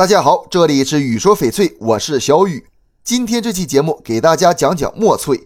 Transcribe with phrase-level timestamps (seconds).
[0.00, 2.64] 大家好，这里是雨说翡翠，我是小雨。
[3.04, 5.44] 今天这期节目给大家讲讲墨翠。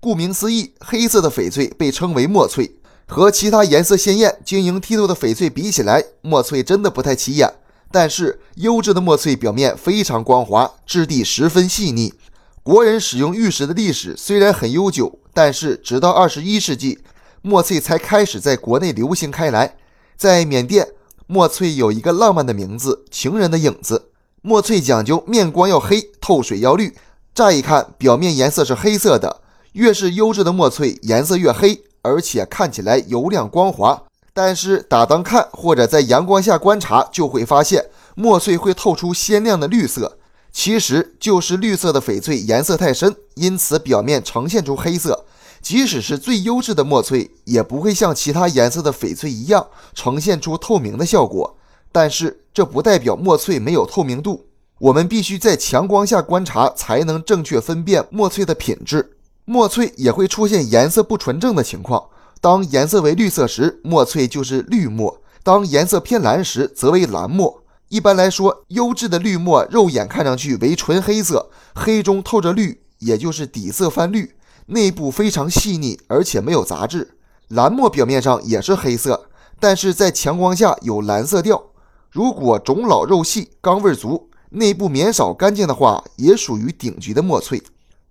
[0.00, 2.76] 顾名思义，黑色的翡翠被称为墨翠。
[3.06, 7.52] 和其他颜色鲜艳、晶莹剔透的翡翠比起来，墨翠真的不太起眼。
[7.92, 12.14] 但是优质的墨翠表面非常光滑，质地十分细腻。
[12.62, 17.00] 国人使用玉石的历史虽然很悠久，但是直到二十一世纪，
[17.42, 19.76] 墨翠才开始在国内流行开来。
[20.16, 20.88] 在缅甸。
[21.32, 24.06] 墨翠有一个浪漫的名字，情人的影子。
[24.42, 26.96] 墨翠讲究面光要黑，透水要绿。
[27.32, 29.40] 乍一看，表面颜色是黑色的，
[29.74, 34.02] 越是优质的墨翠颜色越黑，而且看起来油亮光滑。
[34.34, 37.86] 但是打灯看或者在阳光下观察，就会发现
[38.16, 40.18] 墨翠会透出鲜亮的绿色，
[40.50, 45.26] 其实就是绿色的翡翠颜色太深，因此表面呈现出黑色。
[45.62, 51.56] 即使是最优质的墨翠，也不会像其他颜色的翡翠一样呈现出透明的效果。
[51.92, 54.46] 但是这不代表墨翠没有透明度，
[54.78, 59.16] 我们必须在强光下观察，才能正确分辨墨翠的品质。
[59.44, 62.08] 墨翠也会出现颜色不纯正的情况。
[62.40, 67.62] 当颜色为绿色时，墨翠就是绿墨；当颜色偏蓝时，则为蓝墨。
[67.88, 74.36] 一般来说，优质的绿墨肉眼看上去为纯黑色，黑中透着绿，也就是底色泛绿。
[74.70, 77.16] 内部非常细腻，而且没有杂质。
[77.48, 81.60] 蓝墨表面上也是黑色，但是在强光下有蓝色调。
[82.08, 87.60] 如果种老肉细、钢味足，内部棉少干净的话，也属于顶级的墨翠。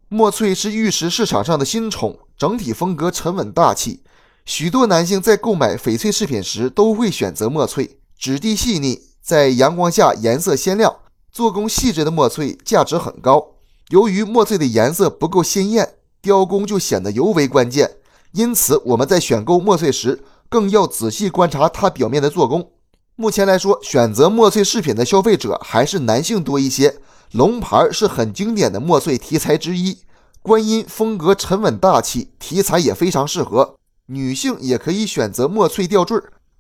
[0.10, 4.04] 墨翠是玉石市场上的新宠，整体风格沉稳大气。
[4.44, 10.94] 许多男性在购买翡翠饰品时都会选择墨翠，质地细腻，在阳光下颜色鲜亮，
[11.32, 13.52] 做工细致的墨翠价值很高。
[13.90, 15.94] 由于墨翠的颜色不够鲜艳。
[16.22, 17.98] 雕工就显得尤为关键，
[18.34, 22.72] 因此我们在选购墨翠时，更要仔细观察它表面的做工。
[23.16, 26.98] 目前来说，选择墨翠饰品的消费者还是男性多一些。
[27.32, 30.00] 龙牌是很经典的墨翠题材之一，
[30.42, 33.76] 观音风格沉稳大气，题材也非常适合
[34.08, 36.20] 女性，也可以选择墨翠吊坠。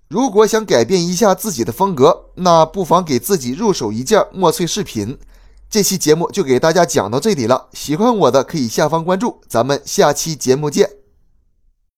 [0.09, 5.18] 如果想改变一下自己的风格，那不妨给自己入手一件墨翠饰品。
[5.69, 10.99] 这期节目就给大家讲到这里了，喜欢我的可以下方关注，咱们下期节目见。